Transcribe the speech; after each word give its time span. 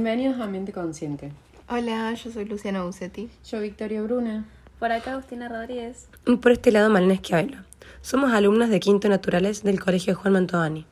Bienvenidos 0.00 0.38
a 0.38 0.46
Mente 0.46 0.72
Consciente. 0.72 1.32
Hola, 1.68 2.14
yo 2.14 2.30
soy 2.30 2.44
Luciana 2.44 2.84
Bucetti. 2.84 3.28
Yo, 3.44 3.60
Victoria 3.60 4.00
Bruna. 4.00 4.46
Por 4.78 4.92
acá, 4.92 5.14
Agustina 5.14 5.48
Rodríguez. 5.48 6.08
Y 6.24 6.36
por 6.36 6.52
este 6.52 6.70
lado, 6.70 6.88
Malena 6.88 7.14
Esquiavelo. 7.14 7.64
Somos 8.00 8.32
alumnas 8.32 8.70
de 8.70 8.78
Quinto 8.78 9.08
Naturales 9.08 9.64
del 9.64 9.80
Colegio 9.80 10.14
Juan 10.14 10.34
Mantovani. 10.34 10.86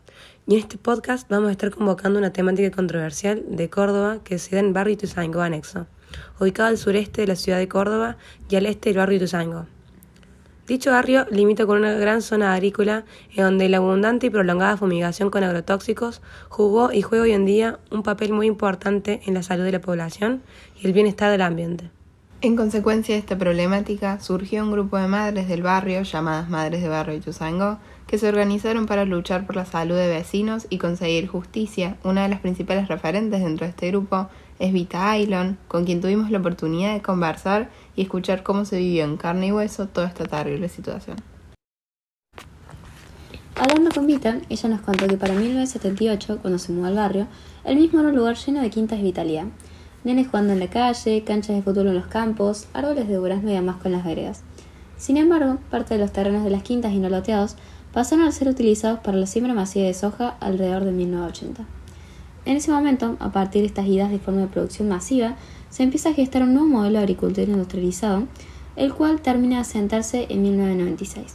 Y 0.48 0.54
en 0.54 0.58
este 0.58 0.77
podcast 0.77 1.28
vamos 1.30 1.50
a 1.50 1.52
estar 1.52 1.70
convocando 1.70 2.18
una 2.18 2.32
temática 2.32 2.72
controversial 2.72 3.45
de 3.48 3.70
Córdoba 3.70 4.18
que 4.24 4.40
se 4.40 4.56
da 4.56 4.60
en 4.60 4.72
Barrio 4.72 4.95
Ituzaingó 4.95 5.41
Anexo, 5.41 5.86
ubicado 6.41 6.70
al 6.70 6.77
sureste 6.77 7.20
de 7.20 7.28
la 7.28 7.36
ciudad 7.36 7.59
de 7.59 7.68
Córdoba 7.68 8.16
y 8.50 8.56
al 8.56 8.66
este 8.66 8.88
del 8.88 8.98
barrio 8.98 9.18
Ituzaingó. 9.18 9.66
Dicho 10.66 10.91
barrio 10.91 11.27
limita 11.30 11.65
con 11.65 11.79
una 11.79 11.93
gran 11.93 12.23
zona 12.23 12.52
agrícola 12.52 13.05
en 13.37 13.45
donde 13.45 13.69
la 13.69 13.77
abundante 13.77 14.27
y 14.27 14.30
prolongada 14.30 14.77
fumigación 14.77 15.30
con 15.30 15.45
agrotóxicos 15.45 16.23
jugó 16.48 16.92
y 16.92 17.02
juega 17.02 17.23
hoy 17.23 17.33
en 17.33 17.47
día 17.47 17.79
un 17.92 18.02
papel 18.02 18.33
muy 18.33 18.48
importante 18.48 19.20
en 19.27 19.34
la 19.34 19.45
salud 19.45 19.62
de 19.62 19.70
la 19.70 19.80
población 19.80 20.42
y 20.80 20.89
el 20.89 20.92
bienestar 20.92 21.30
del 21.30 21.42
ambiente. 21.42 21.91
En 22.42 22.56
consecuencia 22.56 23.15
de 23.15 23.20
esta 23.20 23.39
problemática, 23.39 24.20
surgió 24.20 24.62
un 24.62 24.73
grupo 24.73 24.98
de 24.98 25.06
madres 25.06 25.48
del 25.48 25.62
barrio, 25.62 26.02
llamadas 26.02 26.51
Madres 26.51 26.83
de 26.83 26.89
Barrio 26.89 27.17
Ituzaingó, 27.17 27.78
que 28.06 28.19
se 28.19 28.28
organizaron 28.28 28.87
para 28.87 29.05
luchar 29.05 29.47
por 29.47 29.56
la 29.56 29.64
salud 29.64 29.97
de 29.97 30.09
vecinos 30.09 30.67
y 30.69 30.78
conseguir 30.78 31.28
justicia. 31.28 31.97
Una 32.05 32.25
de 32.25 32.28
las 32.28 32.41
principales 32.41 32.89
referentes 32.89 33.41
dentro 33.41 33.64
de 33.64 33.70
este 33.70 33.91
grupo 33.91 34.28
es 34.59 34.73
Vita 34.73 35.11
Aylon, 35.11 35.59
con 35.67 35.84
quien 35.84 36.01
tuvimos 36.01 36.30
la 36.30 36.39
oportunidad 36.39 36.92
de 36.92 37.03
conversar 37.03 37.70
y 37.96 38.02
escuchar 38.02 38.42
cómo 38.42 38.64
se 38.64 38.78
vivió 38.78 39.05
en 39.05 39.16
carne 39.16 39.48
y 39.48 39.52
hueso 39.52 39.89
toda 39.89 40.06
esta 40.06 40.25
terrible 40.27 40.69
situación. 40.69 41.16
Hablando 43.58 43.91
con 43.91 44.06
Vita, 44.06 44.39
ella 44.50 44.69
nos 44.69 44.83
contó 44.83 45.06
que 45.06 45.16
para 45.16 45.33
1978, 45.33 46.41
cuando 46.42 46.58
se 46.58 46.72
mudó 46.72 46.86
al 46.86 46.94
barrio, 46.94 47.27
el 47.64 47.77
mismo 47.77 48.00
era 48.00 48.11
un 48.11 48.17
lugar 48.17 48.36
lleno 48.36 48.61
de 48.61 48.69
quintas 48.69 48.98
de 48.98 49.05
vitalidad. 49.05 49.47
Nenes 50.05 50.27
jugando 50.27 50.52
en 50.52 50.61
la 50.61 50.69
calle, 50.69 51.24
canchas 51.24 51.56
de 51.56 51.62
fútbol 51.62 51.89
en 51.89 51.94
los 51.94 52.06
campos, 52.06 52.69
árboles 52.74 53.08
de 53.08 53.14
durazno 53.14 53.50
y 53.50 53.55
demás 53.55 53.77
con 53.77 53.92
las 53.92 54.05
veredas. 54.05 54.42
Sin 54.98 55.17
embargo, 55.17 55.58
parte 55.70 55.94
de 55.94 56.00
los 56.00 56.12
terrenos 56.12 56.44
de 56.44 56.50
las 56.50 56.62
quintas 56.62 56.92
y 56.92 56.98
no 56.98 57.08
loteados 57.08 57.56
pasaron 57.92 58.27
a 58.27 58.33
ser 58.33 58.48
utilizados 58.48 59.00
para 59.00 59.17
la 59.17 59.27
siembra 59.27 59.55
masiva 59.55 59.86
de 59.86 59.94
soja 59.94 60.36
alrededor 60.41 60.84
de 60.84 60.92
1980. 60.92 61.64
En 62.47 62.56
ese 62.56 62.70
momento, 62.70 63.16
a 63.19 63.33
partir 63.33 63.62
de 63.62 63.66
estas 63.66 63.86
ideas 63.89 64.08
de 64.08 64.20
forma 64.20 64.42
de 64.42 64.47
producción 64.47 64.89
masiva, 64.89 65.34
se 65.69 65.83
empieza 65.83 66.11
a 66.11 66.14
gestar 66.14 66.44
un 66.44 66.55
nuevo 66.55 66.69
modelo 66.69 66.98
de 66.98 67.02
agricultura 67.02 67.50
industrializado, 67.50 68.28
el 68.77 68.94
cual 68.94 69.20
termina 69.20 69.56
de 69.56 69.62
asentarse 69.62 70.27
en 70.28 70.42
1996. 70.42 71.34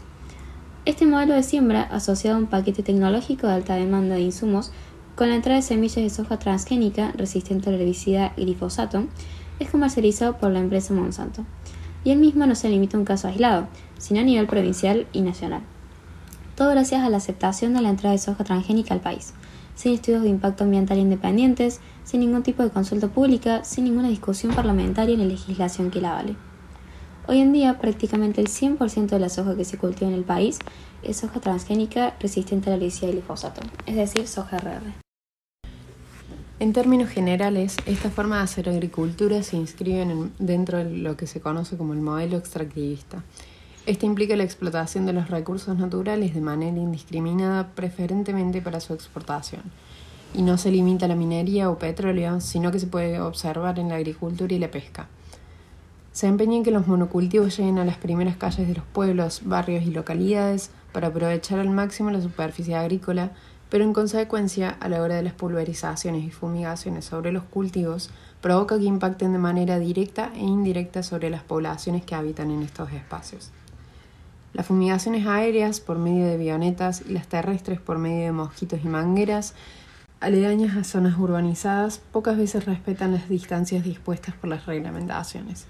Este 0.85 1.05
modelo 1.05 1.33
de 1.33 1.43
siembra, 1.43 1.81
asociado 1.81 2.37
a 2.37 2.39
un 2.39 2.47
paquete 2.47 2.81
tecnológico 2.81 3.45
de 3.45 3.53
alta 3.53 3.75
demanda 3.75 4.15
de 4.15 4.21
insumos, 4.21 4.71
con 5.15 5.27
la 5.27 5.35
entrada 5.35 5.57
de 5.57 5.63
semillas 5.63 5.97
de 5.97 6.09
soja 6.09 6.39
transgénica 6.39 7.11
resistente 7.11 7.67
a 7.67 7.73
la 7.73 7.79
herbicida 7.79 8.31
glifosato, 8.37 9.03
es 9.59 9.69
comercializado 9.69 10.37
por 10.37 10.51
la 10.51 10.59
empresa 10.59 10.93
Monsanto. 10.93 11.45
Y 12.05 12.11
el 12.11 12.19
mismo 12.19 12.45
no 12.45 12.55
se 12.55 12.69
limita 12.69 12.95
a 12.95 13.01
un 13.01 13.05
caso 13.05 13.27
aislado, 13.27 13.67
sino 13.97 14.21
a 14.21 14.23
nivel 14.23 14.47
provincial 14.47 15.05
y 15.11 15.21
nacional. 15.21 15.61
Todo 16.55 16.69
gracias 16.69 17.03
a 17.03 17.09
la 17.09 17.17
aceptación 17.17 17.73
de 17.73 17.81
la 17.81 17.89
entrada 17.89 18.13
de 18.13 18.19
soja 18.19 18.45
transgénica 18.45 18.93
al 18.93 19.01
país 19.01 19.33
sin 19.75 19.93
estudios 19.93 20.23
de 20.23 20.29
impacto 20.29 20.63
ambiental 20.63 20.97
independientes, 20.97 21.79
sin 22.03 22.19
ningún 22.19 22.43
tipo 22.43 22.63
de 22.63 22.69
consulta 22.69 23.07
pública, 23.07 23.63
sin 23.63 23.85
ninguna 23.85 24.09
discusión 24.09 24.53
parlamentaria 24.53 25.17
ni 25.17 25.25
legislación 25.25 25.91
que 25.91 26.01
la 26.01 26.13
vale. 26.13 26.35
Hoy 27.27 27.39
en 27.39 27.53
día, 27.53 27.79
prácticamente 27.79 28.41
el 28.41 28.47
100% 28.47 29.07
de 29.07 29.19
la 29.19 29.29
soja 29.29 29.55
que 29.55 29.63
se 29.63 29.77
cultiva 29.77 30.09
en 30.09 30.17
el 30.17 30.23
país 30.23 30.59
es 31.03 31.17
soja 31.17 31.39
transgénica 31.39 32.15
resistente 32.19 32.69
a 32.69 32.71
la 32.71 32.77
herbicida 32.77 33.09
y 33.09 33.13
glifosato, 33.13 33.61
es 33.85 33.95
decir, 33.95 34.27
soja 34.27 34.57
RR. 34.57 34.93
En 36.59 36.73
términos 36.73 37.09
generales, 37.09 37.77
esta 37.87 38.11
forma 38.11 38.37
de 38.37 38.43
hacer 38.43 38.69
agricultura 38.69 39.41
se 39.41 39.57
inscribe 39.57 40.05
dentro 40.37 40.77
de 40.77 40.95
lo 40.95 41.17
que 41.17 41.25
se 41.25 41.41
conoce 41.41 41.75
como 41.75 41.93
el 41.93 42.01
modelo 42.01 42.37
extractivista, 42.37 43.23
este 43.87 44.05
implica 44.05 44.35
la 44.35 44.43
explotación 44.43 45.07
de 45.07 45.13
los 45.13 45.29
recursos 45.29 45.75
naturales 45.75 46.35
de 46.35 46.41
manera 46.41 46.77
indiscriminada, 46.77 47.69
preferentemente 47.73 48.61
para 48.61 48.79
su 48.79 48.93
exportación. 48.93 49.63
Y 50.35 50.43
no 50.43 50.59
se 50.59 50.69
limita 50.69 51.05
a 51.05 51.09
la 51.09 51.15
minería 51.15 51.69
o 51.71 51.79
petróleo, 51.79 52.41
sino 52.41 52.71
que 52.71 52.79
se 52.79 52.85
puede 52.85 53.19
observar 53.19 53.79
en 53.79 53.89
la 53.89 53.95
agricultura 53.95 54.53
y 54.53 54.59
la 54.59 54.69
pesca. 54.69 55.07
Se 56.11 56.27
empeña 56.27 56.57
en 56.57 56.63
que 56.63 56.71
los 56.71 56.87
monocultivos 56.87 57.57
lleguen 57.57 57.79
a 57.79 57.85
las 57.85 57.97
primeras 57.97 58.37
calles 58.37 58.67
de 58.67 58.75
los 58.75 58.83
pueblos, 58.83 59.41
barrios 59.45 59.83
y 59.83 59.91
localidades 59.91 60.69
para 60.91 61.07
aprovechar 61.07 61.57
al 61.57 61.69
máximo 61.69 62.11
la 62.11 62.21
superficie 62.21 62.75
agrícola, 62.75 63.31
pero 63.69 63.83
en 63.83 63.93
consecuencia, 63.93 64.77
a 64.79 64.89
la 64.89 65.01
hora 65.01 65.15
de 65.15 65.23
las 65.23 65.33
pulverizaciones 65.33 66.23
y 66.23 66.29
fumigaciones 66.29 67.05
sobre 67.05 67.31
los 67.31 67.43
cultivos, 67.43 68.11
provoca 68.41 68.77
que 68.77 68.83
impacten 68.83 69.31
de 69.31 69.39
manera 69.39 69.79
directa 69.79 70.31
e 70.35 70.41
indirecta 70.41 71.01
sobre 71.01 71.29
las 71.29 71.43
poblaciones 71.43 72.03
que 72.03 72.13
habitan 72.13 72.51
en 72.51 72.61
estos 72.61 72.91
espacios. 72.91 73.51
Las 74.53 74.65
fumigaciones 74.65 75.25
aéreas 75.27 75.79
por 75.79 75.97
medio 75.97 76.25
de 76.25 76.33
avionetas 76.33 77.03
y 77.07 77.13
las 77.13 77.27
terrestres 77.27 77.79
por 77.79 77.97
medio 77.97 78.25
de 78.25 78.31
mosquitos 78.33 78.81
y 78.83 78.87
mangueras 78.87 79.53
aledañas 80.19 80.77
a 80.77 80.83
zonas 80.83 81.17
urbanizadas 81.17 81.99
pocas 82.11 82.37
veces 82.37 82.65
respetan 82.65 83.13
las 83.13 83.27
distancias 83.27 83.83
dispuestas 83.83 84.35
por 84.35 84.49
las 84.49 84.65
reglamentaciones. 84.65 85.65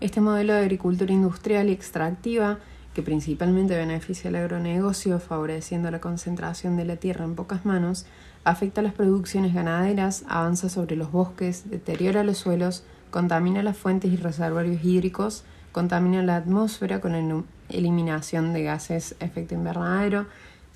Este 0.00 0.20
modelo 0.20 0.52
de 0.52 0.60
agricultura 0.60 1.12
industrial 1.12 1.70
y 1.70 1.72
extractiva, 1.72 2.58
que 2.94 3.02
principalmente 3.02 3.76
beneficia 3.76 4.28
al 4.28 4.36
agronegocio 4.36 5.18
favoreciendo 5.18 5.90
la 5.90 6.00
concentración 6.00 6.76
de 6.76 6.84
la 6.84 6.96
tierra 6.96 7.24
en 7.24 7.34
pocas 7.34 7.64
manos, 7.64 8.04
afecta 8.44 8.82
a 8.82 8.84
las 8.84 8.92
producciones 8.92 9.54
ganaderas, 9.54 10.24
avanza 10.28 10.68
sobre 10.68 10.96
los 10.96 11.10
bosques, 11.10 11.70
deteriora 11.70 12.24
los 12.24 12.38
suelos, 12.38 12.84
contamina 13.10 13.62
las 13.62 13.78
fuentes 13.78 14.12
y 14.12 14.16
reservorios 14.16 14.84
hídricos, 14.84 15.44
contamina 15.76 16.22
la 16.22 16.36
atmósfera 16.36 17.02
con 17.02 17.12
la 17.12 17.42
eliminación 17.68 18.54
de 18.54 18.62
gases 18.62 19.14
efecto 19.20 19.54
invernadero, 19.54 20.24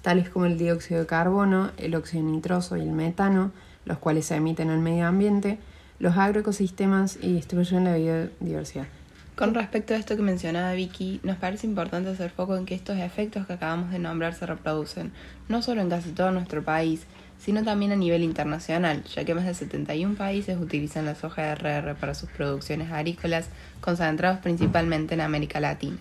tales 0.03 0.28
como 0.28 0.44
el 0.44 0.59
dióxido 0.59 1.00
de 1.00 1.06
carbono, 1.06 1.71
el 1.78 1.94
óxido 1.94 2.22
nitroso 2.22 2.77
y 2.77 2.83
el 2.83 2.93
metano, 2.93 3.50
los 3.87 3.97
cuales 3.97 4.27
se 4.27 4.37
emiten 4.37 4.69
al 4.69 4.81
medio 4.81 5.06
ambiente, 5.06 5.59
los 6.00 6.19
agroecosistemas 6.19 7.16
y 7.22 7.33
destruyen 7.33 7.84
la 7.84 7.94
biodiversidad. 7.94 8.89
Con 9.37 9.55
respecto 9.55 9.94
a 9.94 9.97
esto 9.97 10.16
que 10.16 10.22
mencionaba 10.22 10.75
Vicky, 10.75 11.21
nos 11.22 11.39
parece 11.39 11.66
importante 11.66 12.10
hacer 12.10 12.31
foco 12.31 12.59
en 12.59 12.66
que 12.66 12.75
estos 12.75 12.99
efectos 12.99 13.47
que 13.47 13.55
acabamos 13.55 13.93
de 13.93 14.00
nombrar 14.00 14.34
se 14.34 14.44
reproducen, 14.44 15.12
no 15.49 15.62
solo 15.62 15.81
en 15.81 15.89
casi 15.89 16.10
todo 16.10 16.31
nuestro 16.31 16.62
país, 16.62 17.06
sino 17.41 17.65
también 17.65 17.93
a 17.93 17.97
nivel 17.97 18.23
internacional, 18.23 19.03
ya 19.05 19.25
que 19.25 19.34
más 19.34 19.47
de 19.47 19.55
71 19.55 20.15
países 20.15 20.59
utilizan 20.61 21.06
la 21.06 21.15
soja 21.15 21.55
RR 21.55 21.95
para 21.95 22.15
sus 22.15 22.28
producciones 22.31 22.93
agrícolas, 22.93 23.49
concentrados 23.81 24.41
principalmente 24.41 25.15
en 25.15 25.23
América 25.23 25.59
Latina. 25.59 25.99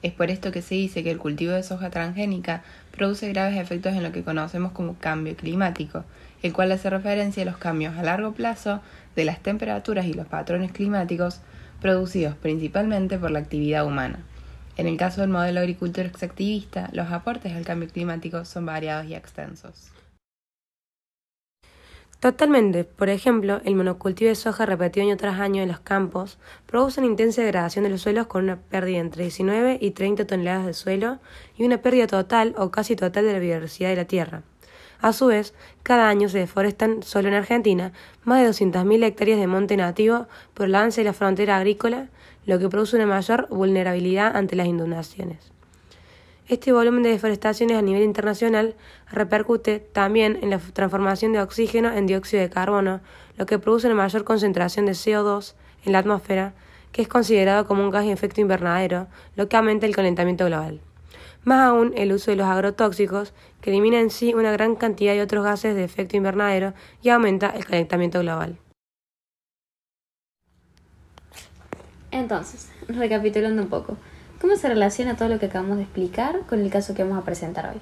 Es 0.00 0.12
por 0.12 0.30
esto 0.30 0.52
que 0.52 0.62
se 0.62 0.76
dice 0.76 1.02
que 1.02 1.10
el 1.10 1.18
cultivo 1.18 1.52
de 1.52 1.64
soja 1.64 1.90
transgénica 1.90 2.62
produce 2.92 3.28
graves 3.28 3.58
efectos 3.58 3.94
en 3.94 4.04
lo 4.04 4.12
que 4.12 4.22
conocemos 4.22 4.70
como 4.70 4.94
cambio 4.94 5.34
climático, 5.34 6.04
el 6.42 6.52
cual 6.52 6.70
hace 6.70 6.88
referencia 6.88 7.42
a 7.42 7.46
los 7.46 7.56
cambios 7.56 7.96
a 7.96 8.04
largo 8.04 8.32
plazo 8.32 8.80
de 9.16 9.24
las 9.24 9.40
temperaturas 9.40 10.06
y 10.06 10.14
los 10.14 10.28
patrones 10.28 10.70
climáticos 10.70 11.40
producidos 11.80 12.36
principalmente 12.36 13.18
por 13.18 13.32
la 13.32 13.40
actividad 13.40 13.84
humana. 13.84 14.20
En 14.76 14.86
el 14.86 14.96
caso 14.96 15.22
del 15.22 15.30
modelo 15.30 15.58
agricultor 15.58 16.06
extractivista, 16.06 16.88
los 16.92 17.10
aportes 17.10 17.52
al 17.56 17.64
cambio 17.64 17.88
climático 17.88 18.44
son 18.44 18.64
variados 18.64 19.06
y 19.06 19.16
extensos. 19.16 19.90
Totalmente. 22.20 22.82
Por 22.82 23.10
ejemplo, 23.10 23.60
el 23.64 23.76
monocultivo 23.76 24.28
de 24.28 24.34
soja 24.34 24.66
repetido 24.66 25.06
año 25.06 25.16
tras 25.16 25.38
año 25.38 25.62
en 25.62 25.68
los 25.68 25.78
campos 25.78 26.38
produce 26.66 26.98
una 27.00 27.08
intensa 27.08 27.42
degradación 27.42 27.84
de 27.84 27.90
los 27.90 28.02
suelos 28.02 28.26
con 28.26 28.42
una 28.42 28.56
pérdida 28.56 28.98
entre 28.98 29.22
19 29.22 29.78
y 29.80 29.92
30 29.92 30.26
toneladas 30.26 30.66
de 30.66 30.74
suelo 30.74 31.20
y 31.56 31.64
una 31.64 31.80
pérdida 31.80 32.08
total 32.08 32.56
o 32.58 32.72
casi 32.72 32.96
total 32.96 33.24
de 33.24 33.34
la 33.34 33.38
biodiversidad 33.38 33.90
de 33.90 33.96
la 33.96 34.06
tierra. 34.06 34.42
A 35.00 35.12
su 35.12 35.26
vez, 35.26 35.54
cada 35.84 36.08
año 36.08 36.28
se 36.28 36.38
deforestan, 36.38 37.04
solo 37.04 37.28
en 37.28 37.34
Argentina, 37.34 37.92
más 38.24 38.42
de 38.42 38.48
200.000 38.48 39.04
hectáreas 39.04 39.38
de 39.38 39.46
monte 39.46 39.76
nativo 39.76 40.26
por 40.54 40.66
el 40.66 40.74
avance 40.74 41.02
de 41.02 41.04
la 41.04 41.12
frontera 41.12 41.56
agrícola, 41.56 42.08
lo 42.46 42.58
que 42.58 42.68
produce 42.68 42.96
una 42.96 43.06
mayor 43.06 43.46
vulnerabilidad 43.48 44.36
ante 44.36 44.56
las 44.56 44.66
inundaciones. 44.66 45.52
Este 46.48 46.72
volumen 46.72 47.02
de 47.02 47.10
deforestaciones 47.10 47.76
a 47.76 47.82
nivel 47.82 48.02
internacional 48.02 48.74
repercute 49.10 49.80
también 49.80 50.38
en 50.40 50.48
la 50.48 50.58
transformación 50.58 51.34
de 51.34 51.42
oxígeno 51.42 51.92
en 51.92 52.06
dióxido 52.06 52.40
de 52.40 52.48
carbono, 52.48 53.00
lo 53.36 53.44
que 53.44 53.58
produce 53.58 53.86
una 53.86 53.96
mayor 53.96 54.24
concentración 54.24 54.86
de 54.86 54.92
CO2 54.92 55.52
en 55.84 55.92
la 55.92 55.98
atmósfera, 55.98 56.54
que 56.90 57.02
es 57.02 57.08
considerado 57.08 57.66
como 57.66 57.84
un 57.84 57.90
gas 57.90 58.06
de 58.06 58.12
efecto 58.12 58.40
invernadero, 58.40 59.08
lo 59.36 59.46
que 59.50 59.58
aumenta 59.58 59.84
el 59.84 59.94
calentamiento 59.94 60.46
global. 60.46 60.80
Más 61.44 61.68
aún 61.68 61.92
el 61.96 62.14
uso 62.14 62.30
de 62.30 62.38
los 62.38 62.46
agrotóxicos, 62.46 63.34
que 63.60 63.68
elimina 63.68 64.00
en 64.00 64.08
sí 64.08 64.32
una 64.32 64.50
gran 64.50 64.74
cantidad 64.74 65.12
de 65.12 65.20
otros 65.20 65.44
gases 65.44 65.74
de 65.74 65.84
efecto 65.84 66.16
invernadero 66.16 66.72
y 67.02 67.10
aumenta 67.10 67.50
el 67.50 67.66
calentamiento 67.66 68.20
global. 68.20 68.56
Entonces, 72.10 72.72
recapitulando 72.88 73.60
un 73.60 73.68
poco, 73.68 73.98
¿Cómo 74.40 74.54
se 74.54 74.68
relaciona 74.68 75.16
todo 75.16 75.28
lo 75.28 75.40
que 75.40 75.46
acabamos 75.46 75.78
de 75.78 75.82
explicar 75.82 76.40
con 76.46 76.60
el 76.60 76.70
caso 76.70 76.94
que 76.94 77.02
vamos 77.02 77.18
a 77.18 77.24
presentar 77.24 77.70
hoy? 77.70 77.80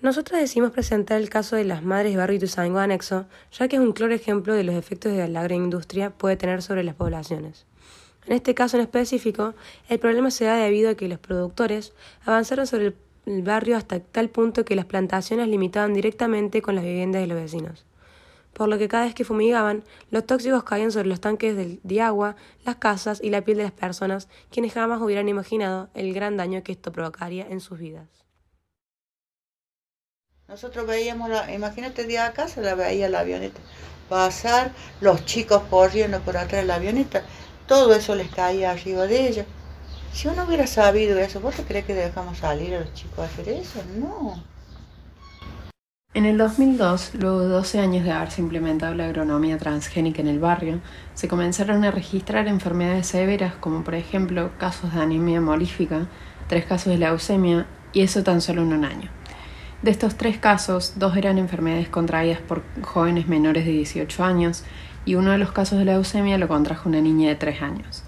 Nosotros 0.00 0.40
decidimos 0.40 0.72
presentar 0.72 1.20
el 1.20 1.30
caso 1.30 1.54
de 1.54 1.62
las 1.62 1.84
madres 1.84 2.12
de 2.12 2.18
barrio 2.18 2.36
Ituzaingó 2.36 2.80
anexo, 2.80 3.26
ya 3.52 3.68
que 3.68 3.76
es 3.76 3.82
un 3.82 3.92
claro 3.92 4.12
ejemplo 4.12 4.54
de 4.54 4.64
los 4.64 4.74
efectos 4.74 5.12
que 5.12 5.28
la 5.28 5.40
agroindustria 5.40 6.10
puede 6.10 6.36
tener 6.36 6.62
sobre 6.62 6.82
las 6.82 6.96
poblaciones. 6.96 7.64
En 8.26 8.32
este 8.32 8.54
caso 8.54 8.76
en 8.76 8.82
específico, 8.82 9.54
el 9.88 10.00
problema 10.00 10.32
se 10.32 10.46
da 10.46 10.56
debido 10.56 10.90
a 10.90 10.94
que 10.96 11.06
los 11.06 11.20
productores 11.20 11.92
avanzaron 12.24 12.66
sobre 12.66 12.94
el 13.26 13.42
barrio 13.42 13.76
hasta 13.76 14.00
tal 14.00 14.30
punto 14.30 14.64
que 14.64 14.74
las 14.74 14.86
plantaciones 14.86 15.46
limitaban 15.46 15.94
directamente 15.94 16.60
con 16.60 16.74
las 16.74 16.82
viviendas 16.82 17.22
de 17.22 17.28
los 17.28 17.40
vecinos. 17.40 17.84
Por 18.52 18.68
lo 18.68 18.78
que 18.78 18.88
cada 18.88 19.04
vez 19.04 19.14
que 19.14 19.24
fumigaban, 19.24 19.84
los 20.10 20.26
tóxicos 20.26 20.64
caían 20.64 20.92
sobre 20.92 21.08
los 21.08 21.20
tanques 21.20 21.56
de 21.82 22.00
agua, 22.00 22.36
las 22.64 22.76
casas 22.76 23.20
y 23.22 23.30
la 23.30 23.42
piel 23.42 23.56
de 23.58 23.64
las 23.64 23.72
personas, 23.72 24.28
quienes 24.50 24.74
jamás 24.74 25.00
hubieran 25.00 25.28
imaginado 25.28 25.88
el 25.94 26.12
gran 26.12 26.36
daño 26.36 26.62
que 26.62 26.72
esto 26.72 26.92
provocaría 26.92 27.46
en 27.48 27.60
sus 27.60 27.78
vidas. 27.78 28.08
Nosotros 30.48 30.86
veíamos, 30.86 31.30
la, 31.30 31.52
imagínate 31.52 32.04
día 32.04 32.26
acá, 32.26 32.46
se 32.46 32.60
la 32.60 32.74
veía 32.74 33.08
la 33.08 33.20
avioneta 33.20 33.60
pasar, 34.12 34.72
los 35.00 35.24
chicos 35.24 35.62
corriendo 35.70 36.20
por 36.20 36.36
atrás 36.36 36.60
de 36.60 36.66
la 36.66 36.74
avioneta, 36.74 37.22
todo 37.66 37.94
eso 37.94 38.14
les 38.14 38.28
caía 38.30 38.70
arriba 38.70 39.06
de 39.06 39.28
ellos. 39.28 39.46
Si 40.12 40.28
uno 40.28 40.44
hubiera 40.44 40.66
sabido 40.66 41.18
eso, 41.18 41.40
¿vos 41.40 41.54
te 41.54 41.64
crees 41.64 41.86
que 41.86 41.94
dejamos 41.94 42.36
salir 42.36 42.74
a 42.74 42.80
los 42.80 42.92
chicos 42.92 43.20
a 43.20 43.24
hacer 43.24 43.48
eso? 43.48 43.82
No. 43.96 44.44
En 46.14 46.26
el 46.26 46.36
2002, 46.36 47.12
luego 47.18 47.40
de 47.40 47.48
12 47.48 47.80
años 47.80 48.04
de 48.04 48.12
haberse 48.12 48.42
implementado 48.42 48.94
la 48.94 49.06
agronomía 49.06 49.56
transgénica 49.56 50.20
en 50.20 50.28
el 50.28 50.38
barrio, 50.38 50.80
se 51.14 51.26
comenzaron 51.26 51.84
a 51.84 51.90
registrar 51.90 52.48
enfermedades 52.48 53.06
severas 53.06 53.54
como 53.54 53.82
por 53.82 53.94
ejemplo 53.94 54.50
casos 54.58 54.92
de 54.92 55.00
anemia 55.00 55.38
hemolífica, 55.38 56.08
tres 56.48 56.66
casos 56.66 56.92
de 56.92 56.98
leucemia 56.98 57.66
y 57.94 58.02
eso 58.02 58.22
tan 58.22 58.42
solo 58.42 58.60
en 58.60 58.74
un 58.74 58.84
año. 58.84 59.08
De 59.80 59.90
estos 59.90 60.16
tres 60.16 60.36
casos, 60.36 60.98
dos 60.98 61.16
eran 61.16 61.38
enfermedades 61.38 61.88
contraídas 61.88 62.40
por 62.40 62.62
jóvenes 62.82 63.26
menores 63.26 63.64
de 63.64 63.72
18 63.72 64.22
años 64.22 64.64
y 65.06 65.14
uno 65.14 65.30
de 65.30 65.38
los 65.38 65.52
casos 65.52 65.78
de 65.78 65.86
leucemia 65.86 66.36
lo 66.36 66.46
contrajo 66.46 66.90
una 66.90 67.00
niña 67.00 67.30
de 67.30 67.36
3 67.36 67.62
años. 67.62 68.04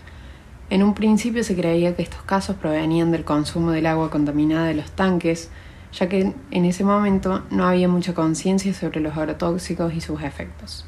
En 0.68 0.82
un 0.82 0.92
principio 0.92 1.42
se 1.42 1.56
creía 1.56 1.96
que 1.96 2.02
estos 2.02 2.22
casos 2.22 2.56
provenían 2.56 3.12
del 3.12 3.24
consumo 3.24 3.70
del 3.70 3.86
agua 3.86 4.10
contaminada 4.10 4.66
de 4.66 4.74
los 4.74 4.90
tanques, 4.90 5.50
ya 5.94 6.08
que 6.08 6.35
en 6.50 6.64
ese 6.64 6.85
momento 6.85 7.44
no 7.50 7.67
había 7.67 7.88
mucha 7.88 8.14
conciencia 8.14 8.75
sobre 8.75 9.00
los 9.00 9.17
agrotóxicos 9.17 9.94
y 9.94 10.00
sus 10.00 10.23
efectos. 10.23 10.87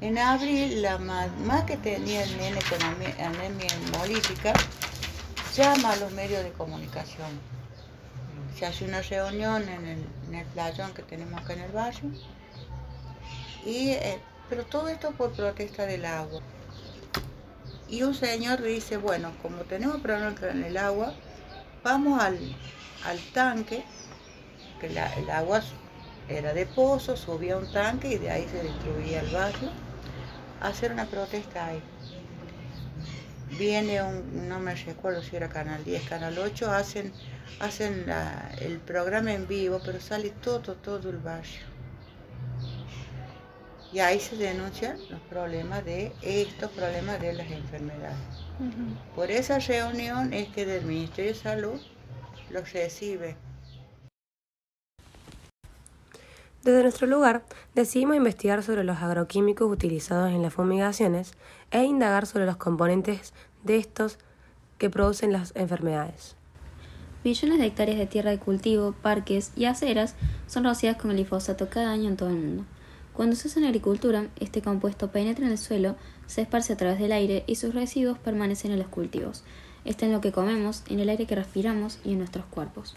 En 0.00 0.18
abril, 0.18 0.82
la 0.82 0.98
mamá 0.98 1.64
que 1.64 1.76
tenía 1.76 2.24
el 2.24 2.36
nene 2.36 2.58
con 2.68 2.82
anemia 2.82 3.68
hemolítica 3.86 4.52
llama 5.54 5.92
a 5.92 5.96
los 5.96 6.12
medios 6.12 6.42
de 6.42 6.50
comunicación 6.52 7.52
se 8.58 8.66
hace 8.66 8.84
una 8.84 9.02
reunión 9.02 9.68
en 9.68 9.86
el, 9.86 10.06
en 10.32 10.46
playón 10.52 10.92
que 10.94 11.02
tenemos 11.02 11.40
acá 11.40 11.54
en 11.54 11.60
el 11.60 11.72
barrio. 11.72 12.10
Y, 13.64 13.90
eh, 13.90 14.20
pero 14.48 14.64
todo 14.64 14.88
esto 14.88 15.12
por 15.12 15.32
protesta 15.32 15.86
del 15.86 16.04
agua. 16.04 16.40
Y 17.88 18.02
un 18.02 18.14
señor 18.14 18.62
dice, 18.62 18.96
bueno, 18.96 19.32
como 19.42 19.58
tenemos 19.64 20.00
problemas 20.00 20.38
con 20.38 20.62
el 20.62 20.76
agua, 20.76 21.14
vamos 21.82 22.22
al, 22.22 22.38
tanque, 23.32 23.84
que 24.80 24.86
el 24.86 25.30
agua 25.30 25.62
era 26.28 26.52
de 26.54 26.66
pozo, 26.66 27.16
subía 27.16 27.56
un 27.56 27.70
tanque 27.72 28.08
y 28.08 28.18
de 28.18 28.30
ahí 28.30 28.46
se 28.48 28.62
destruía 28.62 29.20
el 29.20 29.30
barrio, 29.32 29.70
hacer 30.60 30.92
una 30.92 31.06
protesta 31.06 31.66
ahí 31.66 31.82
viene 33.58 34.02
un, 34.02 34.48
no 34.48 34.58
me 34.58 34.74
recuerdo 34.74 35.22
si 35.22 35.36
era 35.36 35.48
Canal 35.48 35.84
10, 35.84 36.08
Canal 36.08 36.38
8, 36.38 36.70
hacen, 36.70 37.12
hacen 37.60 38.06
el 38.60 38.78
programa 38.78 39.32
en 39.32 39.46
vivo, 39.46 39.80
pero 39.84 40.00
sale 40.00 40.30
todo, 40.42 40.74
todo 40.74 41.10
el 41.10 41.18
barrio. 41.18 41.72
Y 43.92 43.98
ahí 43.98 44.18
se 44.20 44.36
denuncian 44.36 44.96
los 45.10 45.20
problemas 45.22 45.84
de 45.84 46.12
estos 46.22 46.70
problemas 46.70 47.20
de 47.20 47.34
las 47.34 47.50
enfermedades. 47.50 48.41
Por 49.14 49.30
esa 49.30 49.58
reunión 49.58 50.32
es 50.32 50.48
que 50.48 50.66
del 50.66 50.84
Ministerio 50.84 51.32
de 51.32 51.38
Salud 51.38 51.80
los 52.50 52.72
recibe. 52.72 53.36
Desde 56.62 56.82
nuestro 56.82 57.08
lugar, 57.08 57.42
decidimos 57.74 58.16
investigar 58.16 58.62
sobre 58.62 58.84
los 58.84 58.98
agroquímicos 58.98 59.70
utilizados 59.70 60.30
en 60.30 60.42
las 60.42 60.54
fumigaciones 60.54 61.32
e 61.72 61.82
indagar 61.82 62.26
sobre 62.26 62.46
los 62.46 62.56
componentes 62.56 63.34
de 63.64 63.78
estos 63.78 64.18
que 64.78 64.88
producen 64.88 65.32
las 65.32 65.52
enfermedades. 65.56 66.36
Millones 67.24 67.58
de 67.58 67.66
hectáreas 67.66 67.98
de 67.98 68.06
tierra 68.06 68.30
de 68.30 68.38
cultivo, 68.38 68.94
parques 69.02 69.52
y 69.56 69.64
aceras 69.64 70.14
son 70.46 70.64
rociadas 70.64 71.00
con 71.00 71.10
glifosato 71.10 71.68
cada 71.68 71.90
año 71.90 72.08
en 72.08 72.16
todo 72.16 72.28
el 72.28 72.36
mundo. 72.36 72.64
Cuando 73.14 73.36
se 73.36 73.48
hace 73.48 73.60
en 73.60 73.66
agricultura, 73.66 74.28
este 74.40 74.62
compuesto 74.62 75.10
penetra 75.10 75.44
en 75.44 75.52
el 75.52 75.58
suelo, 75.58 75.96
se 76.26 76.42
esparce 76.42 76.72
a 76.72 76.76
través 76.76 76.98
del 76.98 77.12
aire 77.12 77.44
y 77.46 77.56
sus 77.56 77.74
residuos 77.74 78.18
permanecen 78.18 78.72
en 78.72 78.78
los 78.78 78.88
cultivos. 78.88 79.44
Está 79.84 80.06
en 80.06 80.12
lo 80.12 80.20
que 80.20 80.32
comemos, 80.32 80.82
en 80.88 81.00
el 81.00 81.08
aire 81.08 81.26
que 81.26 81.34
respiramos 81.34 81.98
y 82.04 82.12
en 82.12 82.18
nuestros 82.18 82.46
cuerpos. 82.46 82.96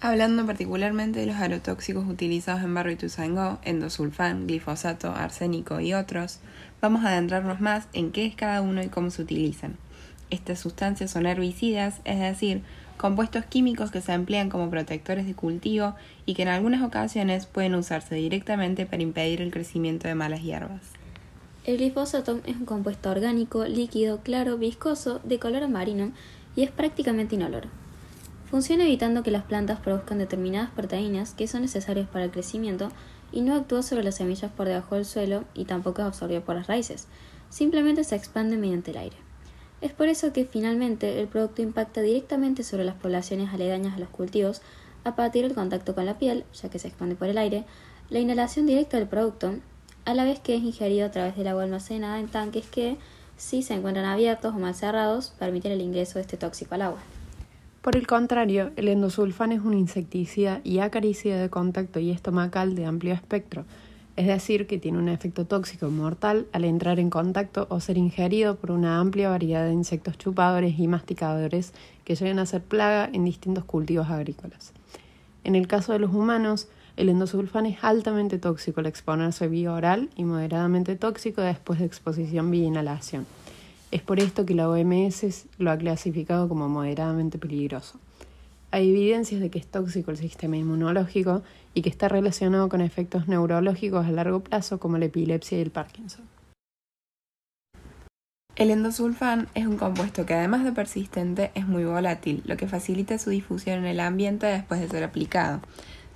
Hablando 0.00 0.44
particularmente 0.44 1.20
de 1.20 1.26
los 1.26 1.36
agrotóxicos 1.36 2.06
utilizados 2.06 2.62
en 2.62 2.74
Barrio 2.74 2.92
Ituzaingó, 2.92 3.58
endosulfán, 3.62 4.46
glifosato, 4.46 5.12
arsénico 5.14 5.80
y 5.80 5.94
otros, 5.94 6.40
vamos 6.82 7.04
a 7.04 7.08
adentrarnos 7.08 7.62
más 7.62 7.88
en 7.94 8.12
qué 8.12 8.26
es 8.26 8.34
cada 8.34 8.60
uno 8.60 8.82
y 8.82 8.88
cómo 8.88 9.10
se 9.10 9.22
utilizan. 9.22 9.78
Estas 10.28 10.58
sustancias 10.58 11.10
son 11.10 11.24
herbicidas, 11.24 12.00
es 12.04 12.20
decir, 12.20 12.62
compuestos 12.96 13.44
químicos 13.44 13.90
que 13.90 14.00
se 14.00 14.12
emplean 14.12 14.48
como 14.48 14.70
protectores 14.70 15.26
de 15.26 15.34
cultivo 15.34 15.94
y 16.26 16.34
que 16.34 16.42
en 16.42 16.48
algunas 16.48 16.82
ocasiones 16.82 17.46
pueden 17.46 17.74
usarse 17.74 18.14
directamente 18.14 18.86
para 18.86 19.02
impedir 19.02 19.40
el 19.40 19.50
crecimiento 19.50 20.08
de 20.08 20.14
malas 20.14 20.42
hierbas. 20.42 20.82
El 21.64 21.78
glifosato 21.78 22.40
es 22.44 22.56
un 22.56 22.66
compuesto 22.66 23.10
orgánico, 23.10 23.64
líquido, 23.64 24.20
claro, 24.22 24.58
viscoso, 24.58 25.20
de 25.24 25.38
color 25.38 25.62
amarino 25.62 26.12
y 26.56 26.62
es 26.62 26.70
prácticamente 26.70 27.36
inoloro. 27.36 27.68
Funciona 28.50 28.84
evitando 28.84 29.22
que 29.22 29.30
las 29.30 29.44
plantas 29.44 29.80
produzcan 29.80 30.18
determinadas 30.18 30.70
proteínas 30.70 31.32
que 31.32 31.48
son 31.48 31.62
necesarias 31.62 32.06
para 32.06 32.26
el 32.26 32.30
crecimiento 32.30 32.90
y 33.32 33.40
no 33.40 33.54
actúa 33.54 33.82
sobre 33.82 34.04
las 34.04 34.16
semillas 34.16 34.52
por 34.52 34.68
debajo 34.68 34.94
del 34.94 35.04
suelo 35.04 35.44
y 35.54 35.64
tampoco 35.64 36.02
es 36.02 36.08
absorbido 36.08 36.42
por 36.42 36.54
las 36.54 36.66
raíces, 36.66 37.08
simplemente 37.48 38.04
se 38.04 38.14
expande 38.14 38.56
mediante 38.56 38.92
el 38.92 38.98
aire. 38.98 39.23
Es 39.80 39.92
por 39.92 40.08
eso 40.08 40.32
que 40.32 40.44
finalmente 40.44 41.20
el 41.20 41.28
producto 41.28 41.62
impacta 41.62 42.00
directamente 42.00 42.62
sobre 42.62 42.84
las 42.84 42.94
poblaciones 42.94 43.52
aledañas 43.52 43.96
a 43.96 44.00
los 44.00 44.08
cultivos 44.08 44.62
a 45.04 45.14
partir 45.14 45.42
del 45.42 45.54
contacto 45.54 45.94
con 45.94 46.06
la 46.06 46.18
piel, 46.18 46.44
ya 46.54 46.70
que 46.70 46.78
se 46.78 46.88
expande 46.88 47.14
por 47.14 47.28
el 47.28 47.38
aire, 47.38 47.64
la 48.10 48.18
inhalación 48.18 48.66
directa 48.66 48.96
del 48.96 49.08
producto, 49.08 49.56
a 50.04 50.14
la 50.14 50.24
vez 50.24 50.40
que 50.40 50.56
es 50.56 50.62
ingerido 50.62 51.06
a 51.06 51.10
través 51.10 51.36
del 51.36 51.48
agua 51.48 51.64
almacenada 51.64 52.18
en 52.18 52.28
tanques 52.28 52.66
que, 52.66 52.96
si 53.36 53.62
se 53.62 53.74
encuentran 53.74 54.06
abiertos 54.06 54.54
o 54.54 54.58
mal 54.58 54.74
cerrados, 54.74 55.32
permiten 55.38 55.72
el 55.72 55.80
ingreso 55.80 56.14
de 56.14 56.22
este 56.22 56.36
tóxico 56.36 56.74
al 56.74 56.82
agua. 56.82 57.00
Por 57.82 57.96
el 57.96 58.06
contrario, 58.06 58.70
el 58.76 58.88
endosulfán 58.88 59.52
es 59.52 59.60
un 59.60 59.74
insecticida 59.74 60.62
y 60.64 60.78
acaricida 60.78 61.38
de 61.38 61.50
contacto 61.50 62.00
y 62.00 62.10
estomacal 62.10 62.74
de 62.74 62.86
amplio 62.86 63.12
espectro, 63.12 63.66
es 64.16 64.26
decir, 64.26 64.66
que 64.66 64.78
tiene 64.78 64.98
un 64.98 65.08
efecto 65.08 65.44
tóxico 65.44 65.90
mortal 65.90 66.46
al 66.52 66.64
entrar 66.64 67.00
en 67.00 67.10
contacto 67.10 67.66
o 67.68 67.80
ser 67.80 67.98
ingerido 67.98 68.56
por 68.56 68.70
una 68.70 69.00
amplia 69.00 69.28
variedad 69.28 69.66
de 69.66 69.72
insectos 69.72 70.18
chupadores 70.18 70.78
y 70.78 70.86
masticadores 70.86 71.72
que 72.04 72.14
llegan 72.14 72.38
a 72.38 72.46
ser 72.46 72.62
plaga 72.62 73.10
en 73.12 73.24
distintos 73.24 73.64
cultivos 73.64 74.08
agrícolas. 74.10 74.72
En 75.42 75.56
el 75.56 75.66
caso 75.66 75.92
de 75.92 75.98
los 75.98 76.14
humanos, 76.14 76.68
el 76.96 77.08
endosulfán 77.08 77.66
es 77.66 77.82
altamente 77.82 78.38
tóxico 78.38 78.80
al 78.80 78.86
exponerse 78.86 79.48
vía 79.48 79.72
oral 79.72 80.08
y 80.16 80.24
moderadamente 80.24 80.94
tóxico 80.94 81.40
después 81.40 81.80
de 81.80 81.86
exposición 81.86 82.52
vía 82.52 82.66
inhalación. 82.66 83.26
Es 83.90 84.02
por 84.02 84.20
esto 84.20 84.46
que 84.46 84.54
la 84.54 84.68
OMS 84.68 85.46
lo 85.58 85.72
ha 85.72 85.76
clasificado 85.76 86.48
como 86.48 86.68
moderadamente 86.68 87.38
peligroso. 87.38 87.98
Hay 88.74 88.90
evidencias 88.90 89.40
de 89.40 89.50
que 89.50 89.60
es 89.60 89.68
tóxico 89.68 90.10
el 90.10 90.16
sistema 90.16 90.56
inmunológico 90.56 91.44
y 91.74 91.82
que 91.82 91.88
está 91.88 92.08
relacionado 92.08 92.68
con 92.68 92.80
efectos 92.80 93.28
neurológicos 93.28 94.04
a 94.04 94.10
largo 94.10 94.40
plazo 94.40 94.80
como 94.80 94.98
la 94.98 95.04
epilepsia 95.04 95.58
y 95.58 95.60
el 95.60 95.70
Parkinson. 95.70 96.24
El 98.56 98.72
endosulfán 98.72 99.46
es 99.54 99.68
un 99.68 99.76
compuesto 99.76 100.26
que 100.26 100.34
además 100.34 100.64
de 100.64 100.72
persistente 100.72 101.52
es 101.54 101.68
muy 101.68 101.84
volátil, 101.84 102.42
lo 102.46 102.56
que 102.56 102.66
facilita 102.66 103.16
su 103.18 103.30
difusión 103.30 103.78
en 103.78 103.84
el 103.84 104.00
ambiente 104.00 104.48
después 104.48 104.80
de 104.80 104.88
ser 104.88 105.04
aplicado. 105.04 105.60